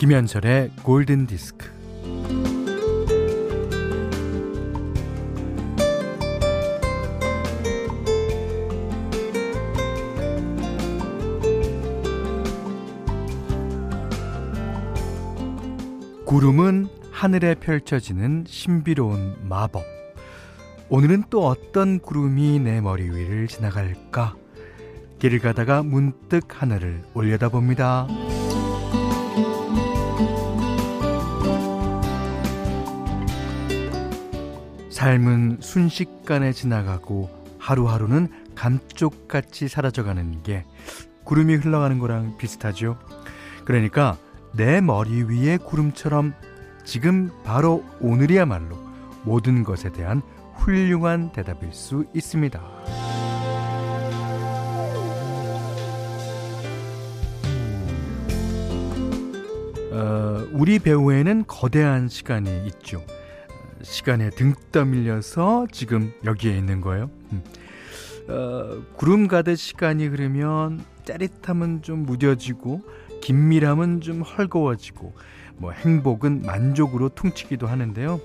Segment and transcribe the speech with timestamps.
[0.00, 1.68] 김현철의 골든 디스크.
[16.24, 16.88] 구름은
[17.20, 19.84] 하늘에 펼쳐지는 신비로운 마법.
[20.88, 24.36] 오늘은 또 어떤 구름이 내 머리 위를 지나갈까?
[25.18, 28.06] 길을 가다가 문득 하늘을 올려다봅니다.
[34.88, 40.64] 삶은 순식간에 지나가고 하루하루는 감쪽같이 사라져가는 게
[41.24, 42.98] 구름이 흘러가는 거랑 비슷하죠.
[43.66, 44.16] 그러니까
[44.54, 46.32] 내 머리 위에 구름처럼
[46.84, 48.76] 지금 바로 오늘이야말로
[49.22, 50.22] 모든 것에 대한
[50.54, 52.60] 훌륭한 대답일 수 있습니다.
[59.92, 63.02] 어, 우리 배우에는 거대한 시간이 있죠.
[63.82, 67.10] 시간에 등 떠밀려서 지금 여기에 있는 거예요.
[67.32, 67.42] 음.
[68.28, 72.82] 어, 구름 가듯 시간이 흐르면 짜릿함은 좀 무뎌지고
[73.20, 75.12] 긴밀함은 좀 헐거워지고
[75.60, 78.18] 뭐 행복은 만족으로 퉁치기도 하는데요.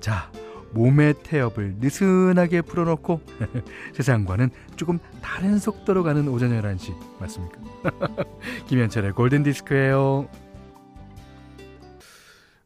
[0.00, 0.30] 자,
[0.72, 3.20] 몸의 태엽을 느슨하게 풀어놓고
[3.94, 7.60] 세상과는 조금 다른 속도로 가는 오전 11시 맞습니까?
[8.66, 10.28] 김현철의 골든디스크예요.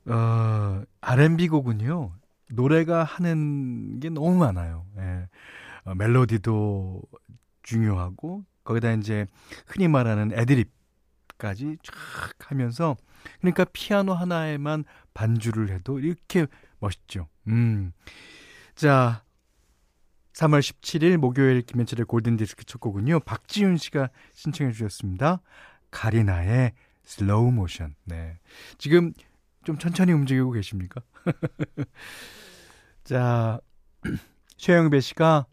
[0.06, 2.12] 어, R&B 곡은요.
[2.52, 4.86] 노래가 하는 게 너무 많아요.
[4.98, 5.28] 예.
[5.84, 7.02] 어, 멜로디도
[7.64, 9.26] 중요하고 거기다 이제
[9.66, 10.70] 흔히 말하는 애드립
[11.38, 11.94] 까지 쫙
[12.50, 12.96] 하면서
[13.40, 14.84] 그러니까 피아노 하나에만
[15.14, 16.46] 반주를 해도 이렇게
[16.78, 17.28] 멋있죠.
[17.48, 17.92] 음.
[18.74, 19.24] 자,
[20.34, 23.20] 3월 17일 목요일 김현철의 골든디스크 첫 곡은요.
[23.20, 25.40] 박지윤 씨가 신청해 주셨습니다.
[25.90, 26.72] 가리나의
[27.04, 27.94] Slow Motion.
[28.04, 28.38] 네.
[28.76, 29.12] 지금
[29.64, 31.00] 좀 천천히 움직이고 계십니까?
[33.04, 33.60] 자,
[34.58, 35.46] 최영배 씨가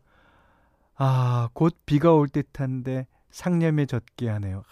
[0.95, 4.63] 아, 곧 비가 올 듯한데 상념에 젖게 하네요.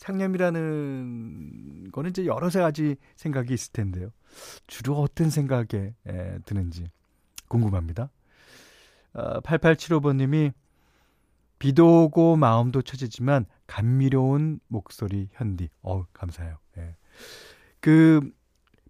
[0.00, 4.10] 상념이라는 거는 이제 여러 가지 생각이 있을 텐데요.
[4.66, 6.88] 주로 어떤 생각에 에, 드는지
[7.48, 8.10] 궁금합니다.
[9.12, 10.54] 아, 8875번님이
[11.58, 15.68] 비도 오고 마음도 처지지만 감미로운 목소리 현디.
[15.82, 16.56] 어 감사해요.
[16.78, 16.96] 예.
[17.80, 18.32] 그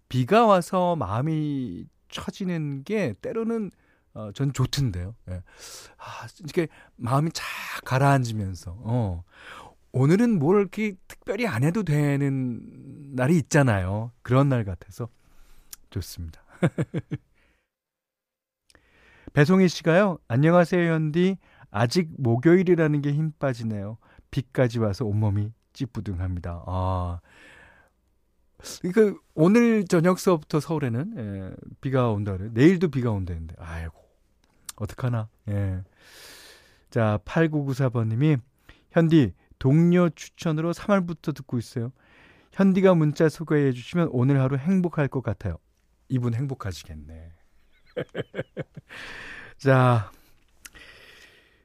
[0.07, 3.71] 비가 와서 마음이 처지는 게 때로는
[4.13, 5.15] 어, 전 좋던데요.
[5.29, 5.43] 예.
[5.97, 6.67] 아, 이렇게
[6.97, 7.45] 마음이 착
[7.85, 9.23] 가라앉으면서, 어,
[9.93, 12.61] 오늘은 뭘 이렇게 특별히 안 해도 되는
[13.15, 14.11] 날이 있잖아요.
[14.21, 15.09] 그런 날 같아서
[15.89, 16.41] 좋습니다.
[19.33, 21.37] 배송희 씨가요, 안녕하세요, 현디.
[21.71, 23.97] 아직 목요일이라는 게 힘 빠지네요.
[24.29, 26.63] 비까지 와서 온몸이 찌뿌둥합니다.
[26.67, 27.19] 아,
[28.93, 32.51] 그 오늘 저녁 서부터 서울에는 예, 비가 온다 그래요.
[32.53, 33.55] 내일도 비가 온다는데.
[33.57, 33.93] 아이고.
[34.75, 35.27] 어떡하나.
[35.49, 35.81] 예.
[36.89, 38.37] 자, 8994번 님이
[38.91, 41.91] 현디 동료 추천으로 3월부터 듣고 있어요.
[42.51, 45.57] 현디가 문자 소개해 주시면 오늘 하루 행복할 것 같아요.
[46.09, 47.31] 이분 행복하시겠네.
[49.59, 50.09] 자,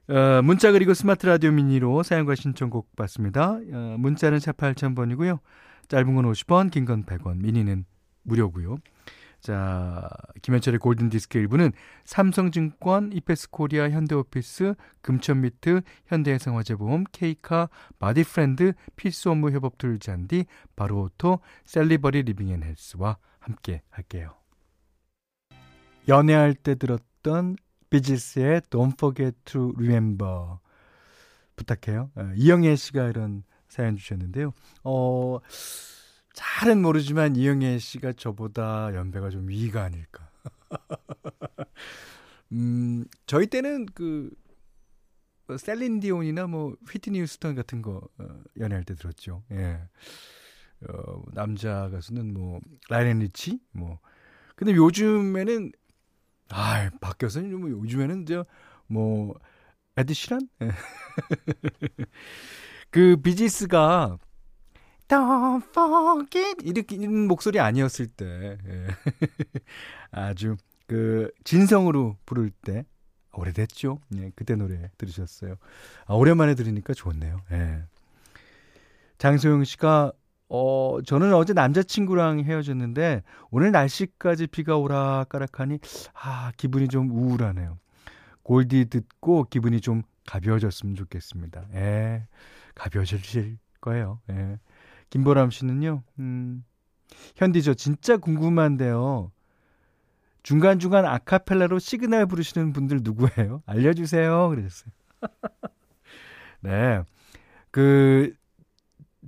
[0.08, 3.52] 어, 문자 그리고 스마트 라디오 미니로 사용과 신청곡 받습니다.
[3.72, 5.38] 어, 문자는 샵 8000번이고요.
[5.88, 7.86] 짧은 건 50원, 긴 건 100원, 미니는
[8.24, 8.76] 무료고요.
[9.46, 10.08] 자,
[10.42, 11.72] 김현철의 골든디스크 1부는
[12.04, 17.68] 삼성증권, 이페스 코리아, 현대오피스, 금천미트, 현대해상화재보험, 케이카,
[18.00, 24.34] 바디프렌드, 필수업무 협업 툴 잔디, 바로오토, 셀리버리 리빙앤헬스와 함께 할게요.
[26.08, 27.54] 연애할 때 들었던
[27.88, 30.58] 비지스의 Don't Forget to Remember
[31.54, 32.10] 부탁해요.
[32.16, 34.52] 어, 이영애 씨가 이런 사연 주셨는데요.
[34.82, 35.38] 어,
[36.36, 40.30] 잘은 모르지만 이영애 씨가 저보다 연배가 좀 위가 아닐까.
[42.52, 44.30] 음, 저희 때는 그
[45.58, 49.44] 셀린 디온이나 뭐 휘트니 휴스턴 같은 거 어, 연애할 때 들었죠.
[49.52, 49.80] 예.
[50.86, 52.60] 어, 남자 가수는 뭐
[52.90, 53.98] 라이언 리치 뭐
[54.56, 55.72] 근데 요즘에는
[56.50, 59.34] 아, 바뀌어서는 뭐 요즘에는 저뭐
[59.96, 60.46] 에드 시란?
[60.60, 60.70] 예.
[62.90, 64.18] 그 비지스가
[65.08, 68.86] Don't forget 이렇게 목소리 아니었을 때 예.
[70.10, 70.56] 아주
[70.86, 72.84] 그 진성으로 부를 때
[73.32, 74.00] 오래됐죠.
[74.16, 75.56] 예, 그때 노래 들으셨어요.
[76.06, 77.42] 아, 오랜만에 들으니까 좋네요.
[77.52, 77.82] 예.
[79.18, 80.12] 장소영 씨가
[80.48, 85.78] 어, 저는 어제 남자친구랑 헤어졌는데 오늘 날씨까지 비가 오락가락하니
[86.14, 87.78] 아, 기분이 좀 우울하네요.
[88.42, 91.66] 골디 듣고 기분이 좀 가벼워졌으면 좋겠습니다.
[91.74, 92.26] 예.
[92.74, 94.20] 가벼워질 거예요.
[94.30, 94.58] 예.
[95.10, 96.02] 김보람 씨는요.
[96.18, 96.64] 음.
[97.36, 99.30] 현디 저 진짜 궁금한데요.
[100.42, 103.62] 중간중간 아카펠라로 시그널 부르시는 분들 누구예요?
[103.66, 104.48] 알려주세요.
[104.50, 104.90] 그러셨어요.
[106.60, 107.02] 네.
[107.70, 108.32] 그,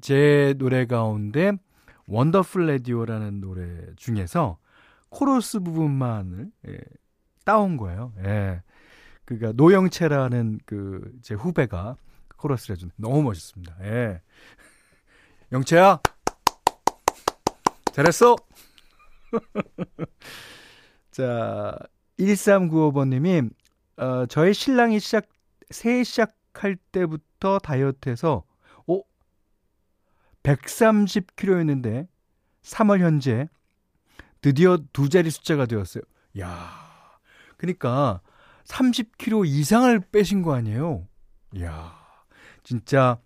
[0.00, 1.52] 제 노래 가운데
[2.06, 4.58] Wonderful Radio라는 노래 중에서
[5.08, 6.78] 코러스 부분만을 예,
[7.44, 8.12] 따온 거예요.
[8.24, 8.62] 예.
[9.24, 11.96] 그니까 노영채라는 그 제 후배가
[12.36, 13.76] 코러스를 해준 너무 멋있습니다.
[13.82, 14.22] 예.
[15.52, 16.00] 영채야
[17.92, 18.36] 잘했어.
[21.10, 21.76] 자
[22.18, 23.50] 1395번님이
[23.96, 25.26] 어, 저의 신랑이 시작
[25.70, 28.44] 새해 시작할 때부터 다이어트해서
[30.48, 32.08] 130kg였는데
[32.62, 33.48] 3월 현재
[34.40, 36.02] 드디어 두 자리 숫자가 되었어요.
[36.40, 36.70] 야.
[37.56, 38.20] 그러니까
[38.64, 41.06] 30kg 이상을 빼신 거 아니에요?
[41.60, 41.98] 야.
[42.62, 43.18] 진짜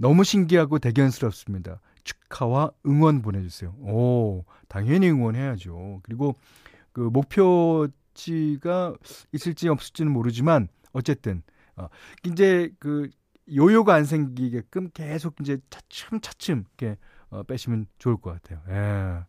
[0.00, 1.78] 너무 신기하고 대견스럽습니다.
[2.04, 3.72] 축하와 응원 보내주세요.
[3.80, 6.00] 오, 당연히 응원해야죠.
[6.02, 6.34] 그리고
[6.92, 8.94] 그 목표치가
[9.32, 11.42] 있을지 없을지는 모르지만 어쨌든
[11.76, 11.88] 어,
[12.24, 13.10] 이제 그
[13.54, 16.96] 요요가 안 생기게끔 계속 이제 차츰 차츰 이렇게
[17.28, 18.62] 어, 빼시면 좋을 것 같아요.
[18.70, 19.22] 예.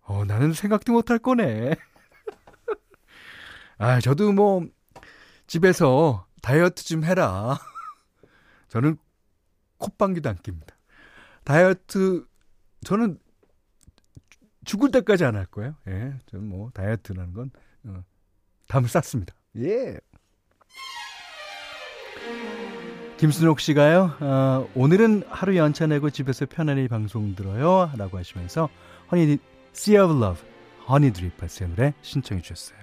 [0.00, 1.74] 어, 나는 생각도 못할 거네.
[3.76, 4.66] 아, 저도 뭐
[5.46, 7.58] 집에서 다이어트 좀 해라.
[8.68, 8.96] 저는
[9.78, 10.76] 콧방귀도 안 낍니다.
[11.44, 12.24] 다이어트
[12.84, 13.18] 저는
[14.64, 15.74] 죽을 때까지 안 할 거예요.
[15.88, 16.14] 예.
[16.26, 17.50] 저는 뭐 다이어트라는 건
[17.84, 18.02] 어,
[18.68, 19.34] 담을 쌌습니다.
[19.58, 19.98] 예.
[23.18, 27.90] 김순옥 씨가요, 어, 오늘은 하루 연차 내고 집에서 편안히 방송 들어요.
[27.96, 28.68] 라고 하시면서,
[29.10, 29.38] 허니,
[29.74, 30.44] Sea of Love,
[30.86, 32.78] 허니 드리퍼스의 노래 신청해 주셨어요.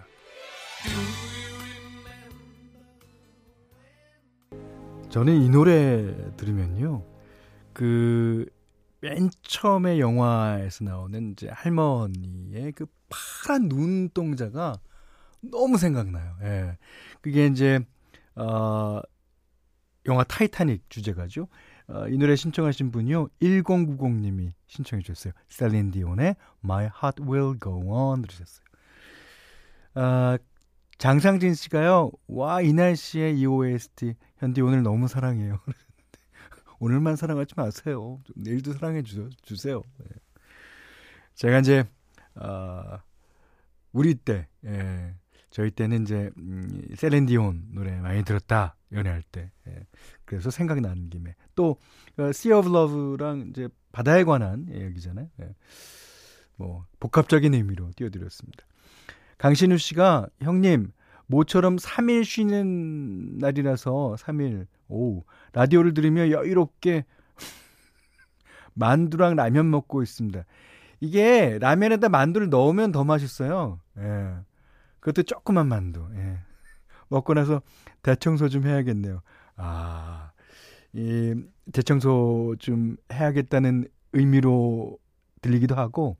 [5.13, 7.03] 저는 이 노래 들으면요,
[7.71, 8.47] 그,
[8.99, 14.73] 맨 처음에 영화에서 나오는 이제 할머니의 그 파란 눈동자가
[15.39, 16.35] 너무 생각나요.
[16.41, 16.79] 예.
[17.21, 17.79] 그게 이제,
[18.33, 19.01] 어,
[20.07, 21.47] 영화 타이타닉 주제가죠.
[21.89, 23.27] 어, 이 노래 신청하신 분이요.
[23.39, 25.33] 1090님이 신청해 주셨어요.
[25.47, 28.65] 셀린 디온의 My Heart Will Go On 들으셨어요.
[29.93, 30.39] 아,
[31.03, 32.11] 장상진 씨가요.
[32.27, 34.15] 와, 이 날씨에 이 OST.
[34.37, 35.59] 현디 오늘 너무 사랑해요.
[36.79, 38.21] 오늘만 사랑하지 마세요.
[38.37, 39.83] 내일도 사랑해 주, 주세요.
[39.97, 40.05] 네.
[41.33, 41.83] 제가 이제,
[42.35, 42.99] 어,
[43.91, 45.13] 우리 때, 예,
[45.49, 49.51] 저희 때는 이제 음, 셀렌디온 노래 많이 들었다 연애할 때.
[49.67, 49.85] 예.
[50.23, 51.81] 그래서 생각이 나는 김에 또
[52.17, 55.27] 어, Sea of Love랑 이제 바다에 관한 얘기잖아요.
[55.41, 55.53] 예.
[56.55, 58.65] 뭐 복합적인 의미로 띄워드렸습니다.
[59.37, 60.91] 강신우 씨가 형님
[61.27, 67.05] 모처럼 3일 쉬는 날이라서 3일 오 라디오를 들으며 여유롭게
[68.73, 70.43] 만두랑 라면 먹고 있습니다.
[70.99, 73.79] 이게 라면에다 만두를 넣으면 더 맛있어요.
[73.99, 74.35] 예.
[74.99, 76.07] 그것도 조그만 만두.
[76.15, 76.39] 예.
[77.09, 77.61] 먹고 나서
[78.01, 79.21] 대청소 좀 해야겠네요.
[79.57, 80.31] 아,
[80.93, 81.35] 이
[81.71, 84.97] 대청소 좀 해야겠다는 의미로
[85.41, 86.17] 들리기도 하고,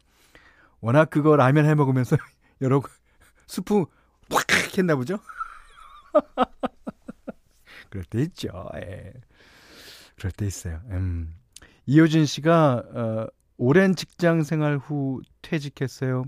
[0.82, 2.17] 워낙 그거 라면 해 먹으면서
[2.62, 2.82] 여러
[3.53, 3.86] 수프
[4.31, 5.19] 확 했나 보죠?
[7.91, 8.67] 그럴 때 있죠.
[8.77, 9.13] 예.
[10.15, 10.81] 그럴 때 있어요.
[10.89, 11.36] 음.
[11.86, 16.25] 이효진 씨가 어, 오랜 직장 생활 후 퇴직했어요.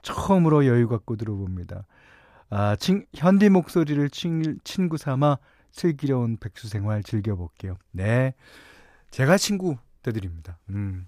[0.00, 1.84] 처음으로 여유 갖고 들어봅니다.
[2.48, 5.38] 아, 친, 현디 목소리를 친, 친구 삼아
[5.72, 7.76] 슬기로운 백수 생활 즐겨볼게요.
[7.90, 8.32] 네.
[9.10, 10.58] 제가 친구 되드립니다.
[10.70, 11.06] 음.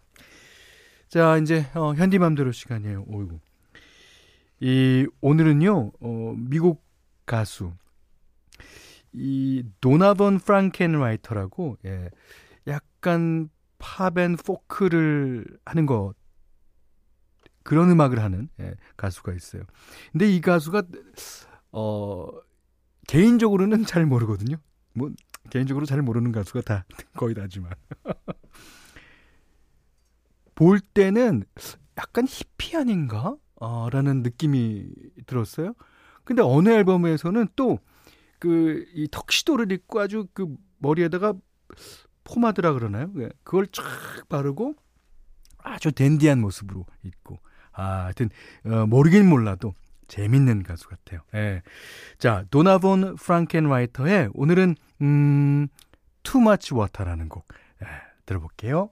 [1.08, 3.04] 자, 이제, 어, 현디맘대로 시간이에요.
[3.08, 3.40] 오이구.
[4.60, 6.84] 이, 오늘은요, 어, 미국
[7.26, 7.72] 가수,
[9.12, 12.10] 이, 도나번 프랑켄라이터라고, 예,
[12.66, 16.14] 약간 팝 and 포크를 하는 것
[17.62, 19.62] 그런 음악을 하는 예, 가수가 있어요.
[20.12, 20.82] 근데 이 가수가
[21.72, 22.28] 어
[23.08, 24.56] 개인적으로는 잘 모르거든요.
[24.92, 25.10] 뭐
[25.50, 26.84] 개인적으로 잘 모르는 가수가 다
[27.16, 27.72] 거의 다지만
[30.54, 31.42] 볼 때는
[31.98, 33.36] 약간 히피 아닌가?
[33.60, 34.86] 아, 라는 느낌이
[35.26, 35.74] 들었어요.
[36.24, 37.78] 근데 어느 앨범에서는 또
[38.40, 41.32] 그 이 턱시도를 입고 아주 그 머리에다가
[42.24, 43.10] 포마드라 그러나요?
[43.18, 43.82] 예, 그걸 쫙
[44.28, 44.74] 바르고
[45.58, 47.38] 아주 댄디한 모습으로 있고
[47.72, 48.28] 아, 하여튼
[48.66, 49.74] 어, 모르긴 몰라도
[50.08, 51.20] 재밌는 가수 같아요.
[51.34, 51.62] 예.
[52.18, 55.68] 자, 도나본 프랑켄라이터의 오늘은 음
[56.36, 57.46] Much Water라는 곡
[57.82, 57.86] 예,
[58.26, 58.90] 들어볼게요.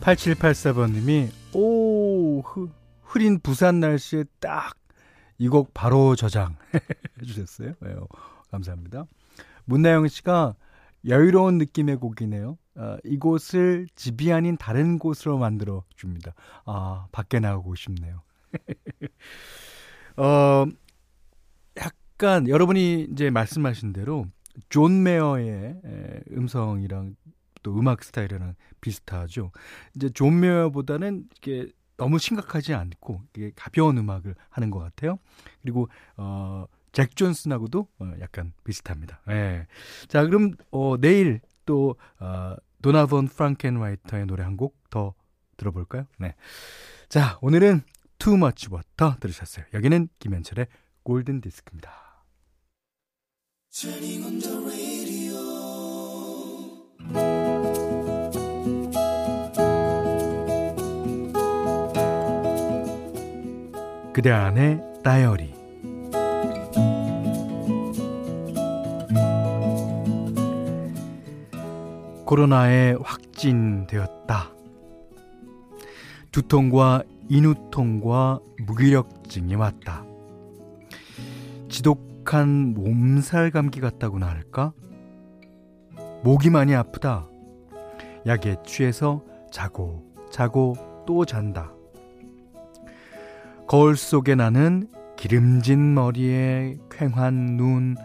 [0.00, 2.70] 8784번님이 오 흐,
[3.16, 4.76] 흐린 부산 날씨에 딱
[5.38, 7.74] 이 곡 바로 저장 해 주셨어요.
[7.80, 7.94] 네,
[8.50, 9.06] 감사합니다.
[9.66, 10.54] 문나영 씨가
[11.06, 12.58] 여유로운 느낌의 곡이네요.
[12.76, 16.34] 어, 이곳을 집이 아닌 다른 곳으로 만들어 줍니다.
[16.64, 18.22] 아 밖에 나가고 싶네요.
[20.16, 20.66] 어
[21.76, 24.26] 약간 여러분이 이제 말씀하신 대로
[24.70, 25.80] 존 메어의
[26.32, 27.16] 음성이랑
[27.62, 29.52] 또 음악 스타일이랑 비슷하죠.
[29.94, 35.18] 이제 존 메어보다는 이게 너무 심각하지 않고 이게 가벼운 음악을 하는 것 같아요.
[35.62, 39.20] 그리고 어, 잭 존슨하고도 어, 약간 비슷합니다.
[39.28, 39.66] 예.
[40.08, 45.14] 자, 그럼 어, 내일 또 어, 도나본 프랑켄라이터의 노래 한 곡 더
[45.56, 46.06] 들어볼까요?
[46.18, 46.34] 네.
[47.08, 47.82] 자, 오늘은
[48.18, 49.64] Too Much Water 들으셨어요.
[49.74, 50.66] 여기는 김현철의
[51.02, 52.24] 골든 디스크입니다.
[64.16, 65.52] 그대 안의 다이어리
[72.24, 74.52] 코로나에 확진되었다.
[76.32, 80.06] 두통과 인후통과 무기력증이 왔다.
[81.68, 84.72] 지독한 몸살 감기 같다고나 할까?
[86.24, 87.28] 목이 많이 아프다.
[88.26, 90.74] 약에 취해서 자고 자고
[91.06, 91.75] 또 잔다.
[93.68, 97.96] 거울 속에 나는 기름진 머리에 퀭한 눈,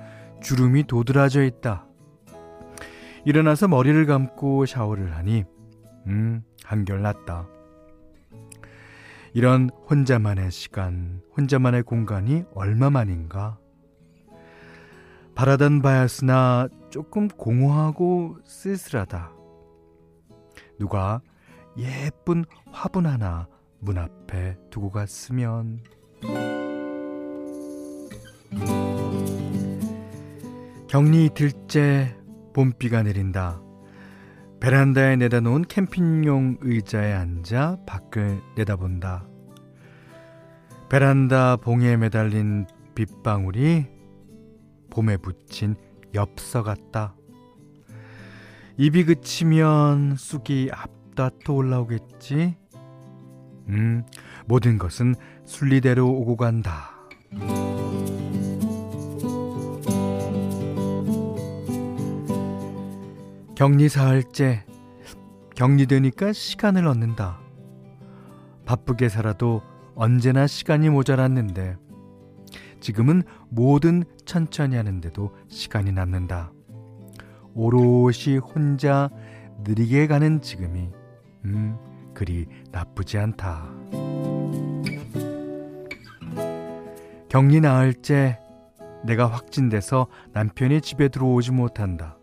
[0.42, 1.86] 주름이 도드라져 있다.
[3.26, 5.44] 일어나서 머리를 감고 샤워를 하니,
[6.08, 7.48] 음, 한결 낫다.
[9.34, 13.60] 이런 혼자만의 시간, 혼자만의 공간이 얼마만인가?
[15.36, 19.32] 바라던 바였으나 조금 공허하고 쓸쓸하다.
[20.80, 21.22] 누가
[21.78, 23.48] 예쁜 화분 하나
[23.82, 25.80] 문 앞에 두고 갔으면
[30.88, 32.16] 격리 이틀째
[32.54, 33.62] 봄비가 내린다.
[34.60, 39.28] 베란다에 내다 놓은 캠핑용 의자에 앉아 밖을 내다본다.
[40.90, 43.88] 베란다 봉에 매달린 빗방울이
[44.92, 45.76] 봄에 붙인
[46.14, 47.16] 엽서 같다.
[48.78, 52.61] 입이 그치면 쑥이 앞다퉈 올라오겠지?
[53.72, 54.04] 음,
[54.46, 56.92] 모든 것은 순리대로 오고 간다.
[63.56, 64.66] 격리 사흘째.
[65.56, 67.40] 격리되니까 시간을 얻는다.
[68.66, 69.62] 바쁘게 살아도
[69.96, 71.78] 언제나 시간이 모자랐는데
[72.80, 76.52] 지금은 뭐든 천천히 하는데도 시간이 남는다.
[77.54, 79.10] 오롯이 혼자
[79.64, 80.90] 느리게 가는 지금이
[81.46, 81.78] 음
[82.14, 83.70] 그리 나쁘지 않다.
[87.30, 88.40] 격리 나흘째
[89.04, 92.18] 내가 확진돼서 남편이 집에 들어오지 못한다.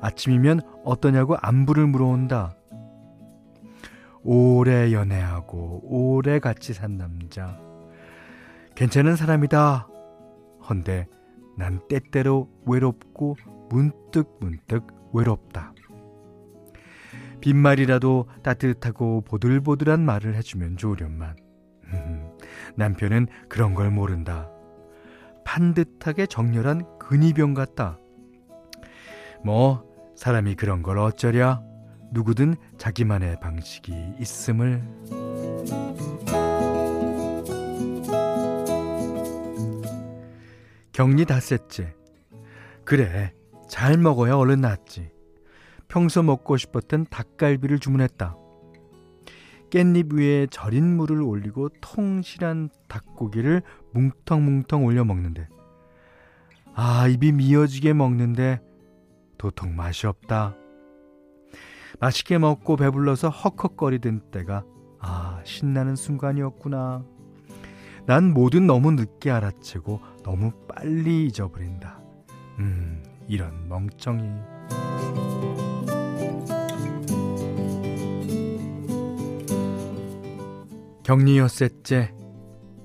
[0.00, 2.56] 아침이면 어떠냐고 안부를 물어온다.
[4.22, 7.58] 오래 연애하고 오래 같이 산 남자.
[8.74, 9.88] 괜찮은 사람이다.
[10.68, 11.06] 헌데
[11.56, 13.36] 난 때때로 외롭고
[13.68, 15.73] 문득 문득 외롭다.
[17.44, 21.36] 빈말이라도 따뜻하고 보들보들한 말을 해주면 좋으련만.
[22.74, 24.48] 남편은 그런 걸 모른다.
[25.44, 27.98] 판듯하게 정렬한 근위병 같다.
[29.44, 29.84] 뭐,
[30.16, 31.62] 사람이 그런 걸 어쩌랴?
[32.12, 34.82] 누구든 자기만의 방식이 있음을.
[40.92, 41.94] 격리 닷새째.
[42.86, 43.34] 그래,
[43.68, 45.13] 잘 먹어야 얼른 낫지.
[45.88, 48.36] 평소 먹고 싶었던 닭갈비를 주문했다.
[49.70, 53.62] 깻잎 위에 절인 물을 올리고 통실한 닭고기를
[53.92, 55.48] 뭉텅뭉텅 올려 먹는데
[56.74, 58.60] 아 입이 미어지게 먹는데
[59.38, 60.56] 도통 맛이 없다.
[62.00, 64.64] 맛있게 먹고 배불러서 헉헉거리던 때가
[65.00, 67.04] 아 신나는 순간이었구나.
[68.06, 72.00] 난 뭐든 너무 늦게 알아채고 너무 빨리 잊어버린다.
[72.58, 74.53] 음 이런 멍청이.
[81.04, 82.14] 격리 엿새째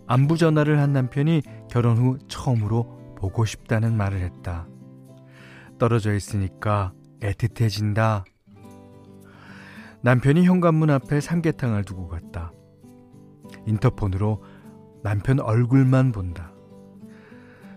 [0.06, 4.68] 안부 전화를 한 남편이 결혼 후 처음으로 보고 싶다는 말을 했다.
[5.78, 8.26] 떨어져 있으니까 애틋해진다.
[10.02, 12.52] 남편이 현관문 앞에 삼계탕을 두고 갔다.
[13.66, 14.44] 인터폰으로
[15.02, 16.52] 남편 얼굴만 본다.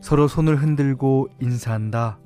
[0.00, 2.18] 서로 손을 흔들고 인사한다.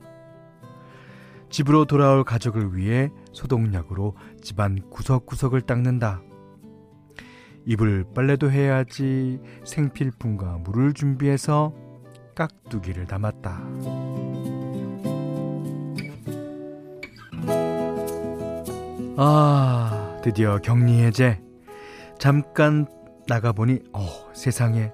[1.50, 6.22] 집으로 돌아올 가족을 위해 소독약으로 집안 구석구석을 닦는다.
[7.66, 11.74] 이불 빨래도 해야지 생필품과 물을 준비해서
[12.36, 13.60] 깍두기를 담았다.
[19.16, 21.42] 아, 드디어 격리 해제.
[22.18, 22.86] 잠깐
[23.26, 24.92] 나가보니, 어, 세상에.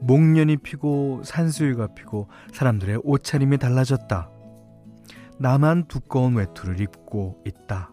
[0.00, 4.30] 목련이 피고 산수유가 피고 사람들의 옷차림이 달라졌다.
[5.38, 7.92] 나만 두꺼운 외투를 입고 있다.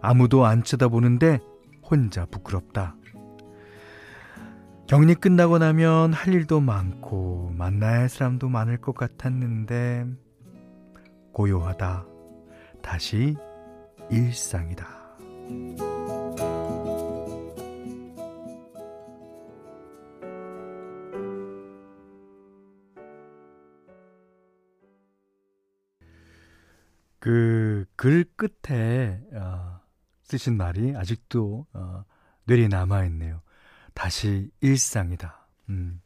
[0.00, 1.40] 아무도 안 쳐다보는데
[1.90, 2.96] 혼자 부끄럽다.
[4.86, 10.06] 격리 끝나고 나면 할 일도 많고 만나야 할 사람도 많을 것 같았는데
[11.32, 12.06] 고요하다.
[12.82, 13.36] 다시
[14.10, 14.86] 일상이다.
[27.18, 27.66] 그
[27.96, 29.75] 글 끝에 어,
[30.26, 32.04] 쓰신 말이 아직도 어,
[32.46, 33.42] 뇌리에 남아있네요.
[33.94, 35.48] 다시 일상이다.
[35.68, 36.00] 음.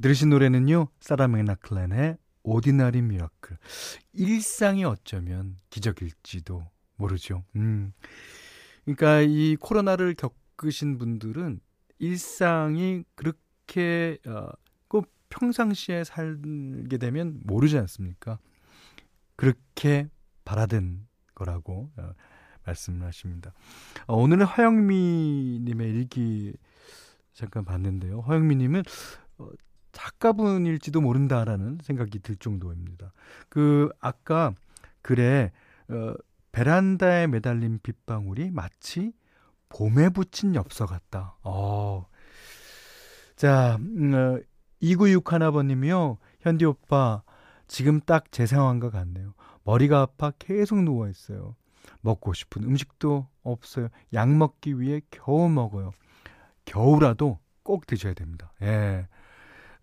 [0.00, 3.56] 들으신 노래는요, 사라 맥락클랜의 Ordinary Miracle.
[4.14, 6.64] 일상이 어쩌면 기적일지도
[6.96, 7.44] 모르죠.
[7.54, 7.92] 음.
[8.84, 11.60] 그러니까 이 코로나를 겪으신 분들은
[12.00, 14.48] 일상이 그렇게 어,
[14.88, 18.40] 꼭 평상시에 살게 되면 모르지 않습니까?
[19.36, 20.08] 그렇게
[20.44, 22.12] 바라든 거라고 어,
[22.64, 23.52] 말씀을 하십니다.
[24.06, 26.54] 어, 오늘은 화영미님의 일기
[27.32, 28.20] 잠깐 봤는데요.
[28.20, 28.82] 허영미님은
[29.38, 29.48] 어,
[29.92, 33.12] 작가분일지도 모른다라는 생각이 들 정도입니다.
[33.48, 34.54] 그 아까
[35.02, 35.52] 글에
[35.88, 36.14] 어,
[36.52, 39.12] 베란다에 매달린 빗방울이 마치
[39.68, 41.36] 봄에 붙인 엽서 같다.
[41.42, 42.06] 어.
[43.36, 44.38] 자, 음, 어,
[44.80, 46.18] 2961 하나번님이요.
[46.40, 47.22] 현디 오빠,
[47.68, 49.34] 지금 딱 제 상황과 같네요.
[49.64, 51.56] 머리가 아파 계속 누워있어요.
[52.00, 53.88] 먹고 싶은 음식도 없어요.
[54.12, 55.92] 약 먹기 위해 겨우 먹어요.
[56.64, 58.52] 겨우라도 꼭 드셔야 됩니다.
[58.62, 59.06] 예.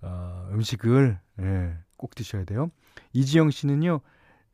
[0.02, 2.71] 어, 음식을 예, 꼭 드셔야 돼요.
[3.13, 4.02] 이지영 씨는요.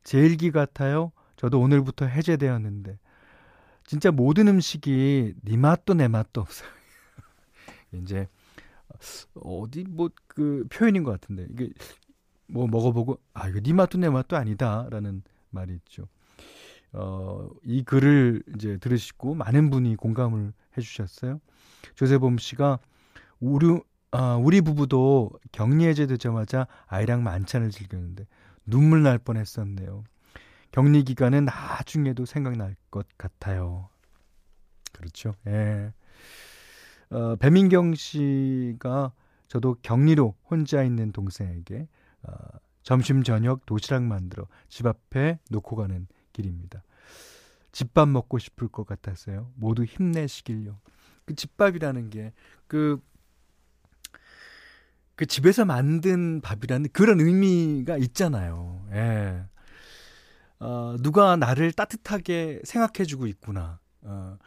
[0.02, 1.12] 제 일기 같아요.
[1.36, 2.98] 저도 오늘부터 해제되었는데
[3.84, 6.68] 진짜 모든 음식이 네 맛도 내 맛도 없어요.
[7.92, 8.28] 이제
[9.34, 11.70] 어디 뭐 그 표현인 것 같은데 이게
[12.46, 16.06] 뭐 먹어보고 아 이거 네 맛도 내 맛도 아니다라는 말이 있죠.
[16.96, 21.40] 어, 이 글을 이제 들으시고 많은 분이 공감을 해주셨어요.
[21.94, 22.78] 조세범 씨가
[23.38, 23.80] 우리
[24.12, 28.26] 아, 우리 부부도 격리 해제 되자마자 아이랑 만찬을 즐겼는데
[28.64, 30.04] 눈물 날 뻔했었네요.
[30.72, 33.90] 격리 기간은 나중에도 생각날 것 같아요.
[34.92, 35.34] 그렇죠.
[35.46, 35.92] 예.
[37.10, 39.12] 어, 배민경 씨가
[39.48, 41.86] 저도 격리로 혼자 있는 동생에게
[42.22, 42.32] 어,
[42.82, 46.82] 점심 저녁 도시락 만들어 집 앞에 놓고 가는 길입니다.
[47.76, 49.52] 집밥 먹고 싶을 것 같았어요.
[49.54, 50.80] 모두 힘내시길요.
[51.26, 52.32] 그 집밥이라는 게
[52.66, 52.98] 그,
[55.14, 58.82] 그 집에서 만든 밥이라는 그런 의미가 있잖아요.
[58.92, 59.44] 예.
[60.58, 63.78] 어, 누가 나를 따뜻하게 생각해주고 있구나.
[64.00, 64.38] 어,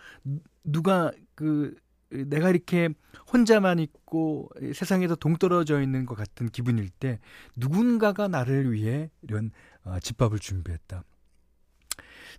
[0.64, 1.76] 누가 그,
[2.10, 2.90] 내가 이렇게
[3.32, 7.20] 혼자만 있고 세상에서 동떨어져 있는 것 같은 기분일 때
[7.56, 9.52] 누군가가 나를 위해 이런
[9.84, 11.04] 어, 집밥을 준비했다.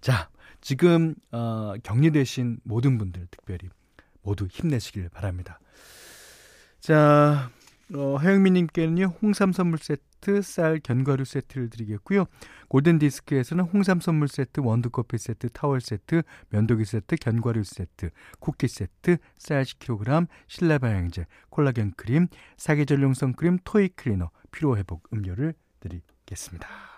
[0.01, 3.69] 자, 지금 어, 격리되신 모든 분들 특별히
[4.23, 5.59] 모두 힘내시길 바랍니다.
[6.81, 7.51] 자,
[7.95, 12.27] 어, 하영민님께는요, 홍삼 선물 세트, 쌀, 견과류 세트를 드리겠고요.
[12.69, 18.69] 골든 디스크에서는 홍삼 선물 세트, 원두 커피 세트, 타월 세트, 면도기 세트, 견과류 세트, 쿠키
[18.69, 26.90] 세트, 쌀 10kg, 실내방향제, 콜라겐 크림, 사계 전용성 크림, 토이 클리너, 피로 회복 음료를 드리겠습니다.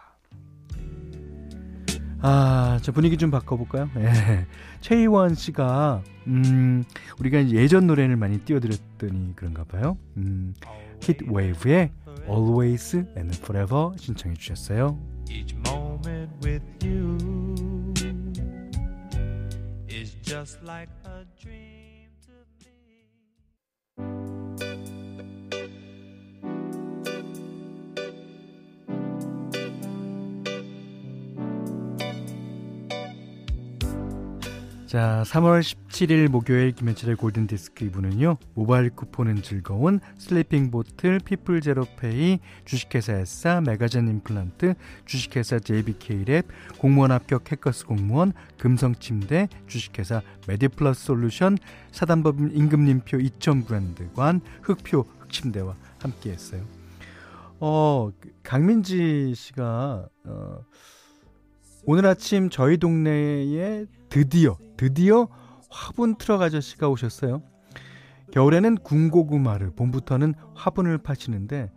[2.24, 3.90] 아, 저 분위기 좀 바꿔볼까요?
[3.96, 4.46] 예.
[4.80, 6.84] 최희원 씨가, 음,
[7.18, 9.98] 우리가 예전 노래를 많이 띄워드렸더니 그런가 봐요.
[10.16, 10.54] 음,
[11.02, 11.90] hitwave의
[12.28, 14.96] Always and Forever 신청해 주셨어요.
[15.28, 17.92] Each moment with you
[19.88, 21.21] is just like a
[34.92, 42.40] 자, 3월 17일 목요일 김현철의 골든 디스크 2부는요, 모바일 쿠폰은 즐거운 슬리핑 보틀, 피플 제로페이,
[42.66, 44.74] 주식회사 에싸, 메가젠 임플란트,
[45.06, 46.44] 주식회사 JBK랩,
[46.76, 51.56] 공무원 합격 해커스 공무원, 금성 침대, 주식회사 메디플러스 솔루션,
[51.90, 56.66] 사단법인 임금님표 2000 브랜드관, 흑표 흑침대와 함께 했어요.
[57.60, 58.10] 어,
[58.42, 60.64] 강민지 씨가, 어,
[61.84, 65.28] 오늘 아침 저희 동네에 드디어 드디어
[65.68, 67.42] 화분 트럭 아저씨가 오셨어요.
[68.30, 71.70] 겨울에는 군고구마를 봄부터는 화분을 파시는데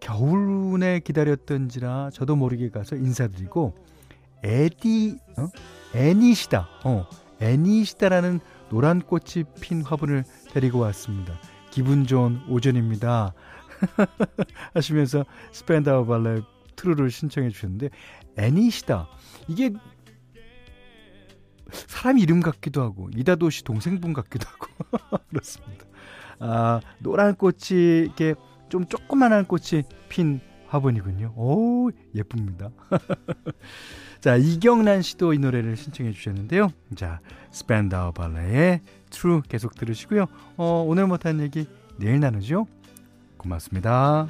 [0.00, 3.74] 겨울에 기다렸던지라 저도 모르게 가서 인사드리고
[4.42, 5.48] 에디 어?
[5.94, 7.06] 애니시다 어
[7.40, 11.32] 애니시다라는 노란 꽃이 핀 화분을 데리고 왔습니다.
[11.70, 13.32] 기분 좋은 오전입니다.
[14.74, 16.42] 하시면서 스펜다우 발레
[16.76, 17.90] True를 신청해 주셨는데
[18.36, 19.08] 애니시다
[19.48, 19.70] 이게
[21.70, 25.84] 사람 이름 같기도 하고 이다도시 동생분 같기도 하고 그렇습니다.
[26.38, 28.34] 아 노란 꽃이 이렇게
[28.68, 31.34] 좀 조그만한 꽃이 핀 화분이군요.
[31.36, 32.70] 오 예쁩니다.
[34.20, 36.70] 자 이경란 씨도 이 노래를 신청해 주셨는데요.
[36.96, 38.80] 자 스펜다우 발레의
[39.10, 40.26] True 계속 들으시고요.
[40.56, 41.66] 어, 오늘 못한 얘기
[41.98, 42.66] 내일 나누죠.
[43.36, 44.26] 고맙습니다.